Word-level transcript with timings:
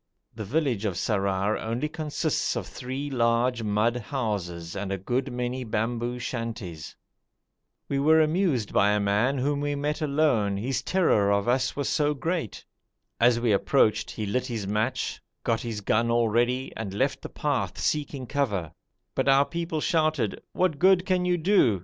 The 0.33 0.43
village 0.45 0.83
of 0.85 0.95
Sarrar 0.95 1.59
only 1.59 1.87
consists 1.87 2.55
of 2.55 2.65
three 2.65 3.11
large 3.11 3.61
mud 3.61 3.97
houses 3.97 4.75
and 4.75 4.91
a 4.91 4.97
good 4.97 5.31
many 5.31 5.63
bamboo 5.63 6.17
shanties. 6.17 6.95
We 7.87 7.99
were 7.99 8.19
amused 8.19 8.73
by 8.73 8.93
a 8.93 8.99
man 8.99 9.37
whom 9.37 9.61
we 9.61 9.75
met 9.75 10.01
alone, 10.01 10.57
his 10.57 10.81
terror 10.81 11.31
of 11.31 11.47
us 11.47 11.75
was 11.75 11.87
so 11.87 12.15
great. 12.15 12.65
As 13.19 13.39
we 13.39 13.51
approached 13.51 14.09
he 14.09 14.25
lit 14.25 14.47
his 14.47 14.65
match, 14.65 15.21
got 15.43 15.61
his 15.61 15.81
gun 15.81 16.09
all 16.09 16.29
ready, 16.29 16.73
and 16.75 16.95
left 16.95 17.21
the 17.21 17.29
path 17.29 17.77
seeking 17.77 18.25
cover, 18.25 18.71
but 19.13 19.29
our 19.29 19.45
people 19.45 19.79
shouted: 19.81 20.41
'What 20.51 20.79
good 20.79 21.05
can 21.05 21.25
you 21.25 21.37
do? 21.37 21.79